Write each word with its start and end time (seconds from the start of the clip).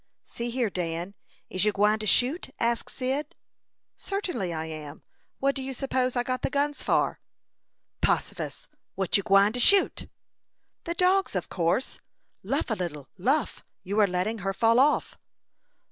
"See 0.23 0.49
here, 0.49 0.71
Dan. 0.71 1.13
Is 1.47 1.63
you 1.63 1.71
gwine 1.71 1.99
to 1.99 2.07
shoot?" 2.07 2.49
asked 2.59 2.89
Cyd. 2.91 3.35
"Certainly 3.95 4.51
I 4.51 4.65
am. 4.65 5.03
What 5.37 5.53
do 5.53 5.61
you 5.61 5.75
suppose 5.75 6.15
I 6.15 6.23
got 6.23 6.41
the 6.41 6.49
guns 6.49 6.81
for?" 6.81 7.19
"Possifus! 8.01 8.67
What 8.95 9.15
you 9.15 9.21
gwine 9.21 9.53
to 9.53 9.59
shoot?" 9.59 10.07
"The 10.85 10.95
dogs, 10.95 11.35
of 11.35 11.49
course. 11.49 11.99
Luff 12.41 12.71
a 12.71 12.73
little 12.73 13.09
luff! 13.19 13.63
You 13.83 13.99
are 13.99 14.07
letting 14.07 14.39
her 14.39 14.53
fall 14.53 14.79
off." 14.79 15.19